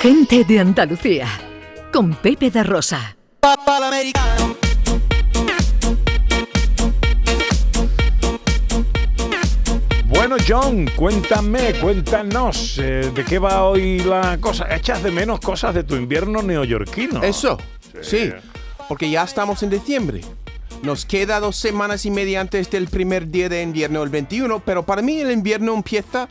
[0.00, 1.28] Gente de Andalucía,
[1.92, 3.18] con Pepe da Rosa.
[10.06, 14.74] Bueno, John, cuéntame, cuéntanos, eh, ¿de qué va hoy la cosa?
[14.74, 17.22] ¿Echas de menos cosas de tu invierno neoyorquino?
[17.22, 17.58] Eso,
[18.00, 18.32] sí.
[18.88, 20.22] porque ya estamos en diciembre.
[20.82, 24.86] Nos queda dos semanas y media antes del primer día de invierno, el 21, pero
[24.86, 26.26] para mí el invierno empieza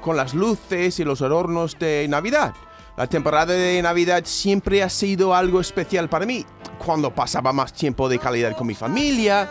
[0.00, 2.54] con las luces y los adornos de Navidad.
[3.00, 6.44] La temporada de Navidad siempre ha sido algo especial para mí,
[6.84, 9.50] cuando pasaba más tiempo de calidad con mi familia,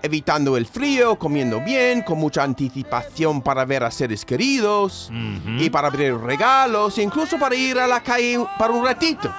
[0.00, 5.12] evitando el frío, comiendo bien, con mucha anticipación para ver a seres queridos
[5.58, 9.30] y para abrir regalos, incluso para ir a la calle para un ratito,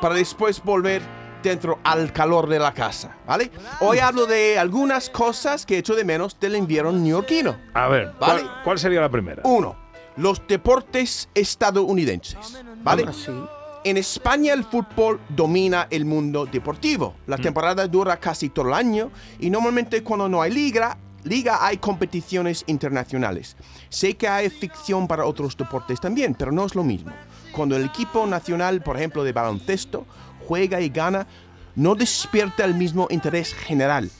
[0.00, 1.02] para después volver
[1.42, 3.50] dentro al calor de la casa, ¿vale?
[3.80, 7.56] Hoy hablo de algunas cosas que echo de menos del invierno neoyorquino.
[7.74, 8.42] A ver, Vale.
[8.42, 9.42] ¿cuál, cuál sería la primera?
[9.44, 9.88] Uno,
[10.18, 13.06] los deportes estadounidenses, ¿vale?
[13.84, 17.14] En España el fútbol domina el mundo deportivo.
[17.26, 21.78] La temporada dura casi todo el año y normalmente cuando no hay liga, liga hay
[21.78, 23.56] competiciones internacionales.
[23.88, 27.12] Sé que hay ficción para otros deportes también, pero no es lo mismo.
[27.52, 30.06] Cuando el equipo nacional, por ejemplo, de baloncesto,
[30.46, 31.26] juega y gana,
[31.76, 34.10] no despierta el mismo interés general.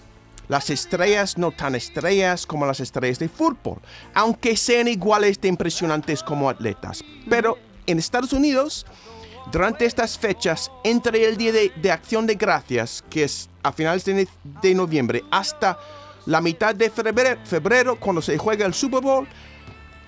[0.48, 3.80] Las estrellas no tan estrellas como las estrellas de fútbol,
[4.14, 7.05] aunque sean iguales de impresionantes como atletas.
[7.28, 7.58] Pero
[7.89, 8.86] en Estados Unidos,
[9.50, 14.05] durante estas fechas, entre el Día de, de Acción de Gracias, que es a finales
[14.05, 14.28] de,
[14.62, 15.78] de noviembre, hasta
[16.27, 19.27] la mitad de febrero, febrero, cuando se juega el Super Bowl,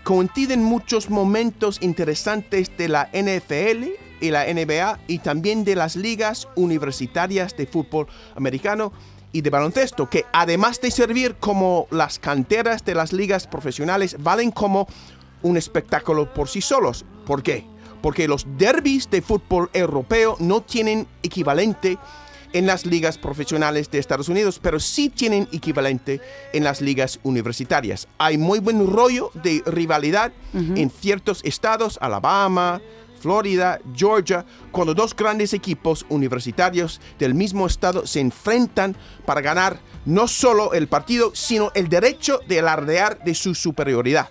[0.05, 3.89] coinciden muchos momentos interesantes de la NFL
[4.21, 8.07] y la NBA y también de las ligas universitarias de fútbol
[8.37, 8.93] americano
[9.33, 14.51] y de baloncesto, que además de servir como las canteras de las ligas profesionales, valen
[14.51, 14.89] como
[15.43, 17.05] un espectáculo por sí solos.
[17.31, 17.65] ¿Por qué?
[18.03, 21.97] Porque los derbis de fútbol europeo no tienen equivalente
[22.53, 26.21] en las ligas profesionales de Estados Unidos, pero sí tienen equivalente
[26.53, 28.09] en las ligas universitarias.
[28.19, 32.81] Hay muy buen rollo de rivalidad en ciertos estados, Alabama,
[33.21, 40.27] Florida, Georgia, cuando dos grandes equipos universitarios del mismo estado se enfrentan para ganar no
[40.27, 44.31] solo el partido, sino el derecho de alardear de su superioridad.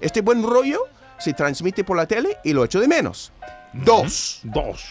[0.00, 0.86] Este buen rollo
[1.18, 3.32] se transmite por la tele y lo echo de menos.
[3.72, 4.84] Dos, Dos.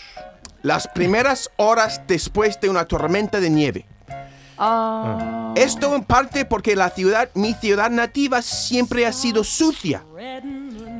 [0.61, 3.85] las primeras horas después de una tormenta de nieve.
[5.55, 10.03] Esto en parte porque la ciudad, mi ciudad nativa, siempre ha sido sucia.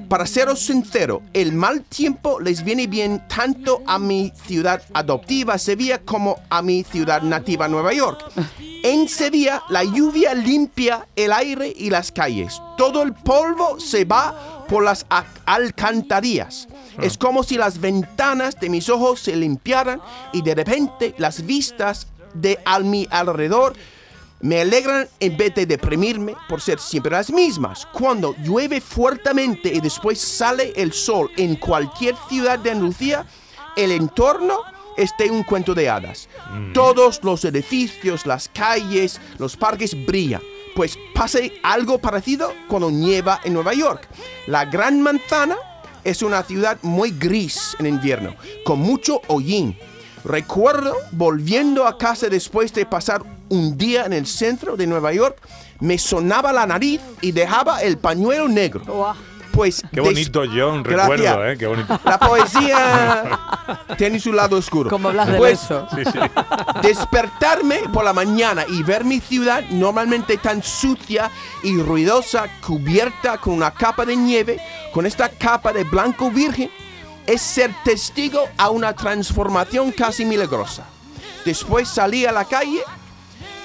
[0.10, 6.00] Para seros sincero, el mal tiempo les viene bien tanto a mi ciudad adoptiva, Sevilla,
[6.00, 8.24] como a mi ciudad nativa, Nueva York.
[8.84, 12.62] En Sevilla, la lluvia limpia el aire y las calles.
[12.78, 15.06] Todo el polvo se va por las
[15.46, 16.68] alcantarillas.
[17.02, 20.02] Es como si las ventanas de mis ojos se limpiaran
[20.34, 23.74] y de repente las vistas de a mi alrededor
[24.40, 27.88] me alegran en vez de deprimirme por ser siempre las mismas.
[27.88, 33.26] Cuando llueve fuertemente y después sale el sol en cualquier ciudad de Andalucía,
[33.76, 34.60] el entorno
[34.97, 36.28] es de un cuento de hadas.
[36.74, 40.41] Todos los edificios, las calles, los parques brillan.
[40.75, 44.07] Pues pase algo parecido cuando nieva en Nueva York.
[44.47, 45.56] La Gran Manzana
[46.03, 49.78] es una ciudad muy gris en invierno, con mucho hollín.
[50.24, 55.38] Recuerdo volviendo a casa después de pasar un día en el centro de Nueva York,
[55.80, 59.16] me sonaba la nariz y dejaba el pañuelo negro.
[59.57, 61.19] Pues Qué bonito, John, Gracias.
[61.19, 61.57] recuerdo, ¿eh?
[61.57, 62.00] Qué bonito.
[62.06, 63.40] La poesía
[63.97, 64.88] tiene su lado oscuro.
[64.88, 65.88] Como hablas de Pues, eso.
[65.95, 66.19] Sí, sí.
[66.84, 71.31] Despertarme por la mañana y ver mi ciudad normalmente tan sucia
[71.63, 74.59] y ruidosa, cubierta con una capa de nieve,
[74.94, 76.69] con esta capa de blanco virgen,
[77.25, 80.85] es ser testigo a una transformación casi milagrosa.
[81.45, 82.81] Después salí a la calle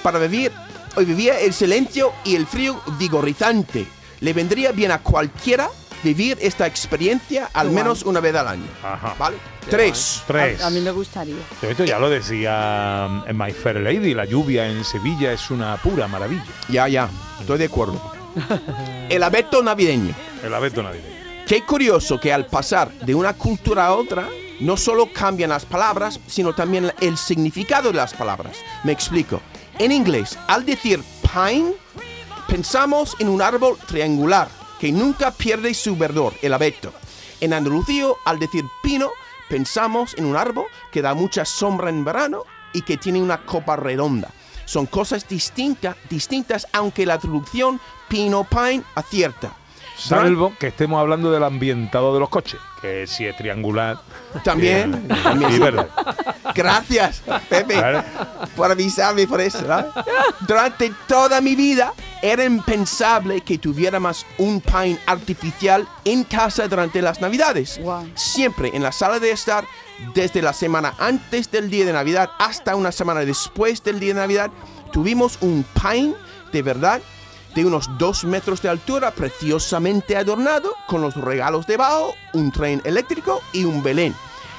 [0.01, 0.51] para vivir,
[0.95, 3.87] hoy vivía el silencio y el frío vigorizante.
[4.21, 5.69] Le vendría bien a cualquiera
[6.03, 8.67] vivir esta experiencia al Qué menos una vez al año.
[8.83, 9.15] Ajá.
[9.17, 9.37] ¿Vale?
[9.69, 10.21] Tres.
[10.27, 10.61] Tres.
[10.61, 11.35] A, a mí me gustaría.
[11.61, 15.77] Esto ya lo decía mm, en My Fair Lady, la lluvia en Sevilla es una
[15.77, 16.43] pura maravilla.
[16.69, 17.09] Ya, ya,
[17.39, 17.99] estoy de acuerdo.
[19.09, 20.13] El abeto navideño.
[20.43, 21.13] El abeto navideño.
[21.47, 24.29] Qué curioso que al pasar de una cultura a otra,
[24.59, 28.57] no solo cambian las palabras, sino también el significado de las palabras.
[28.83, 29.41] Me explico.
[29.77, 31.73] En inglés, al decir pine,
[32.47, 34.47] pensamos en un árbol triangular
[34.83, 36.91] que nunca pierde su verdor, el abeto.
[37.39, 39.11] En Andalucía, al decir pino,
[39.47, 42.43] pensamos en un árbol que da mucha sombra en verano
[42.73, 44.27] y que tiene una copa redonda.
[44.65, 49.53] Son cosas distinta- distintas, aunque la traducción pino pine acierta.
[49.97, 54.01] Salvo que estemos hablando del ambientado de los coches, que si es triangular.
[54.43, 54.91] También.
[55.07, 55.87] bien, también y verde.
[56.53, 58.03] Gracias, Pepe, Vale.
[58.57, 59.61] por avisarme por eso.
[59.61, 59.85] ¿no?
[60.41, 67.19] Durante toda mi vida era impensable que tuviéramos un pine artificial en casa durante las
[67.19, 67.81] Navidades.
[68.15, 69.67] Siempre en la sala de estar,
[70.15, 74.21] desde la semana antes del día de Navidad hasta una semana después del día de
[74.21, 74.51] Navidad,
[74.93, 76.15] tuvimos un pine
[76.53, 77.01] de verdad
[77.55, 83.41] de unos dos metros de altura, preciosamente adornado, con los regalos debajo, un tren eléctrico
[83.51, 84.15] y un Belén.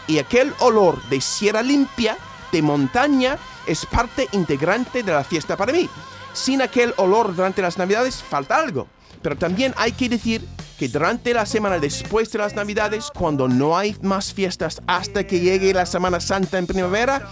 [0.06, 2.18] Y aquel olor de sierra limpia,
[2.52, 5.88] de montaña, es parte integrante de la fiesta para mí.
[6.34, 8.86] Sin aquel olor durante las navidades falta algo.
[9.22, 10.46] Pero también hay que decir
[10.78, 15.40] que durante la semana después de las navidades, cuando no hay más fiestas hasta que
[15.40, 17.26] llegue la Semana Santa en primavera,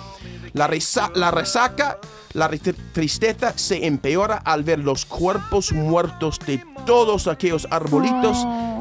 [0.54, 1.98] la, resa- la resaca,
[2.32, 8.38] la ri- tristeza se empeora al ver los cuerpos muertos de todos aquellos arbolitos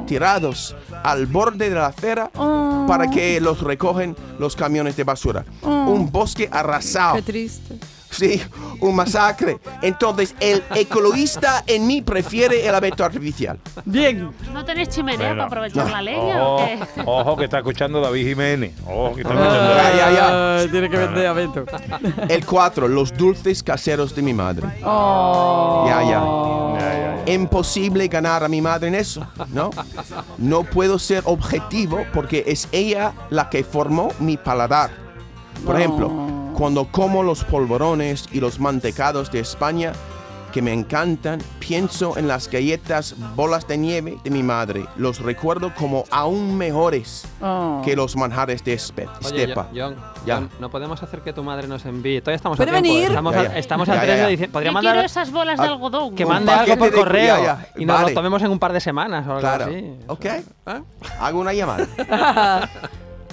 [0.08, 2.30] tirados al borde de la acera
[2.88, 5.44] para que los recogen los camiones de basura.
[5.64, 7.16] Un bosque arrasado.
[7.16, 7.78] Qué triste.
[8.12, 8.42] Sí,
[8.82, 9.58] un masacre.
[9.82, 13.58] Entonces, el ecologista en mí prefiere el abeto artificial.
[13.86, 14.30] Bien.
[14.54, 15.48] ¿No tenéis chimenea Bueno.
[15.50, 16.80] para aprovechar la leña o Ojo, qué?
[17.06, 18.74] ojo que está escuchando David Jiménez.
[18.86, 19.74] Ojo que está escuchando.
[19.76, 20.56] Ya, ya, ya.
[20.58, 21.66] Ay, Tiene que vender a Beto.
[22.28, 24.68] El 4, los dulces caseros de mi madre.
[24.84, 25.86] Oh.
[25.88, 26.10] Ya, ya.
[26.10, 27.34] Ya, ya, ya.
[27.34, 29.70] Imposible ganar a mi madre en eso, ¿no?
[30.38, 34.90] No puedo ser objetivo porque es ella la que formó mi paladar.
[35.66, 36.12] Por ejemplo,
[36.62, 39.94] cuando como los polvorones y los mantecados de España,
[40.54, 44.86] que me encantan, pienso en las galletas bolas de nieve de mi madre.
[44.96, 47.82] Los recuerdo como aún mejores Oh.
[47.84, 49.70] que los manjares de espe- Oye, estepa.
[49.76, 49.96] John,
[50.28, 50.36] Ya.
[50.36, 52.20] John, no podemos hacer que tu madre nos envíe.
[52.22, 52.90] Todavía estamos ¿Puede a tiempo.
[52.94, 53.08] venir?
[53.10, 53.58] Estamos, Ya, a- ya.
[53.58, 54.02] estamos Ya, ya.
[54.28, 56.14] de decir- Podría quiero mandar esas bolas de Ah, algodón.
[56.14, 57.68] que mande algo por de- correo ya, ya.
[57.76, 58.10] y nos Vale.
[58.10, 59.66] lo tomemos en un par de semanas o algo Claro.
[59.66, 59.96] así.
[60.06, 60.26] Ok.
[60.26, 60.44] ¿Eh?
[61.20, 61.88] Hago una llamada.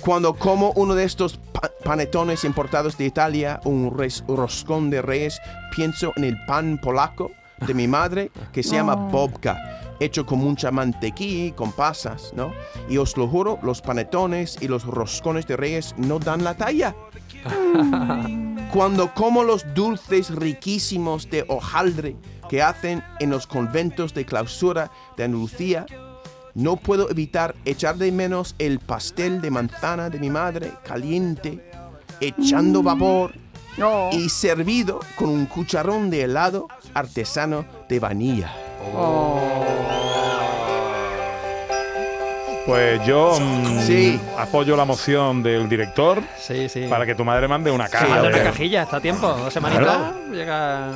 [0.00, 1.40] Cuando como uno de estos
[1.88, 5.40] panetones importados de Italia, un res- roscón de reyes,
[5.74, 7.30] pienso en el pan polaco
[7.66, 9.56] de mi madre que se llama bobka,
[9.98, 12.52] hecho con mucha mantequilla y con pasas, ¿no?
[12.90, 16.94] Y os lo juro, los panetones y los roscones de reyes no dan la talla.
[18.70, 22.16] Cuando como los dulces riquísimos de hojaldre
[22.50, 25.86] que hacen en los conventos de clausura de Andalucía,
[26.54, 31.64] no puedo evitar echar de menos el pastel de manzana de mi madre, caliente,
[32.20, 33.32] echando vapor
[33.80, 34.10] Oh.
[34.12, 38.52] y servido con un cucharón de helado artesano de vainilla.
[42.68, 44.20] Pues yo mm, Sí.
[44.36, 46.84] apoyo la moción del director Sí, sí.
[46.90, 48.06] para que tu madre mande una caja.
[48.08, 49.26] Manda de- una cajilla, está a tiempo.
[49.26, 49.84] Dos semanitas.
[49.86, 50.14] Claro.
[50.30, 50.88] Llega.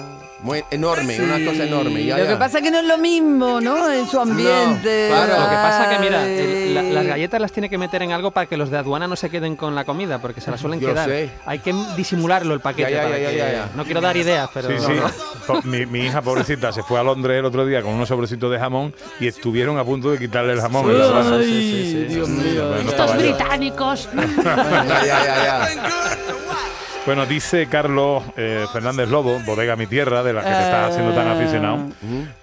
[0.43, 2.05] Muy enorme, una cosa enorme.
[2.05, 2.31] ya, Lo ya.
[2.31, 3.89] que pasa es que no es lo mismo, ¿no?
[3.93, 5.07] En su ambiente.
[5.09, 5.35] claro.
[5.41, 6.75] Lo que pasa que, mira, el- Ay.
[6.75, 9.15] la- las galletas las tiene que meter en algo para que los de aduana no
[9.15, 11.09] se queden con la comida, porque se la suelen Yo quedar.
[11.09, 11.31] sé.
[11.47, 12.91] Hay que disimularlo el paquete.
[12.91, 13.69] Ya, ya, para ya, que- ya, ya.
[13.77, 14.69] No quiero dar ideas, pero.
[14.69, 15.53] Sí, sí.
[15.69, 18.59] Mi, mi hija, pobrecita, se fue a Londres el otro día con unos sobrecitos de
[18.59, 20.91] jamón y estuvieron a punto de quitarle el jamón.
[20.91, 21.37] en la plaza.
[21.37, 22.15] Ay, Sí, sí, sí.
[22.15, 22.75] Dios mío.
[22.77, 24.09] Estos británicos.
[24.45, 25.69] Ya, ya, ya, ya.
[27.05, 31.13] Bueno, dice Carlos eh, Fernández Lobo, bodega mi tierra, de la que te estás haciendo
[31.13, 31.33] tan Ah.
[31.33, 31.79] aficionado.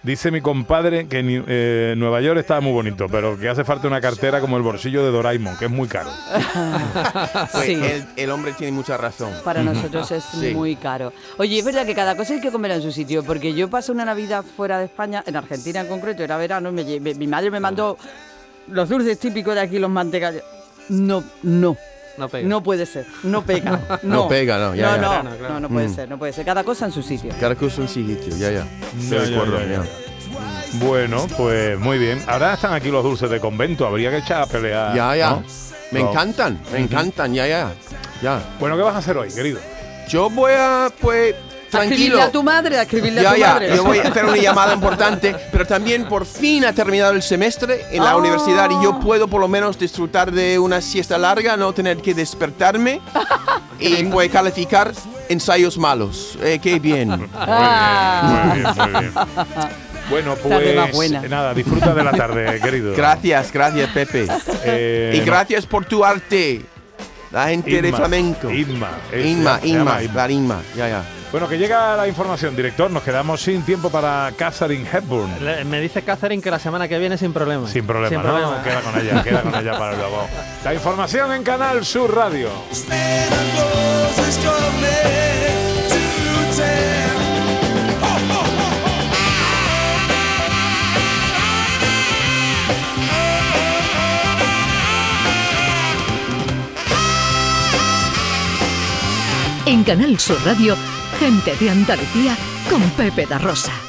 [0.04, 3.88] Dice mi compadre que ni- eh, Nueva York está muy bonito, pero que hace falta
[3.88, 6.10] una cartera como el bolsillo de Doraemon, que es muy caro.
[7.54, 7.74] Pues Sí.
[7.74, 9.32] el, el hombre tiene mucha razón.
[9.46, 10.54] Para nosotros es Sí.
[10.54, 11.14] muy caro.
[11.38, 13.94] Oye, es verdad que cada cosa hay que comer en su sitio, porque yo pasé
[13.94, 17.14] una Navidad fuera de España, en Argentina en concreto, era verano, y me lle- me-
[17.16, 17.98] mi madre me mandó
[18.72, 20.44] los dulces típicos de aquí, los mantecallos.
[20.90, 21.76] No, no.
[22.18, 22.48] No pega.
[22.50, 23.80] No puede ser, no pega.
[24.04, 25.02] No, No pega, no, ya, no, ya.
[25.02, 25.54] no, Claro, claro.
[25.54, 25.96] no, no puede Mm.
[25.96, 26.46] ser, no puede ser.
[26.46, 27.34] Cada cosa en su sitio.
[27.40, 28.66] Cada cosa un sitio, ya, ya.
[29.10, 29.84] Ya, de ya, acuerdo, ya, ya.
[29.84, 30.86] ya.
[30.86, 32.22] Bueno, pues muy bien.
[32.28, 34.96] Ahora están aquí los dulces de convento, habría que echar a pelear.
[34.96, 35.30] Ya, ya.
[35.32, 35.44] ¿no?
[35.92, 36.10] Me No.
[36.12, 37.72] encantan, me encantan, ya, ya.
[38.22, 38.42] Ya.
[38.60, 39.60] Bueno, ¿qué vas a hacer hoy, querido?
[40.10, 42.22] Yo voy a, pues, A tranquilo.
[42.22, 43.76] a tu madre, a escribirle a Ya, tu ya, madre.
[43.76, 47.86] yo voy a hacer una llamada importante, pero también por fin ha terminado el semestre
[47.92, 48.18] en la Ah.
[48.18, 52.14] universidad y yo puedo por lo menos disfrutar de una siesta larga, no tener que
[52.14, 53.02] despertarme
[53.80, 54.92] y pues calificar
[55.30, 56.38] ensayos malos.
[56.42, 57.10] Eh, qué bien.
[57.10, 57.28] Muy bien,
[58.24, 59.14] muy bien, muy bien.
[60.10, 61.22] Bueno, pues buena.
[61.22, 62.94] nada, disfruta de la tarde, querido.
[62.96, 64.26] Gracias, gracias Pepe.
[64.66, 66.66] Eh, Y gracias por tu arte.
[67.32, 68.50] La gente de Inma, flamenco.
[68.50, 71.04] Inma, es- Inma, Inma, la Inma, ya, ya.
[71.32, 72.90] Bueno, que llega la información, director.
[72.90, 75.30] Nos quedamos sin tiempo para Catherine Hepburn.
[75.70, 77.68] Me dice Catherine que la semana que viene sin problema.
[77.68, 78.64] Sin problema, sin ¿no?
[78.64, 80.28] Queda con ella, queda con ella para luego.
[80.64, 82.50] La información en Canal Sur Radio.
[99.68, 102.38] En Canal Sur Radio gente de Andalucía
[102.70, 103.89] con Pepe da Rosa.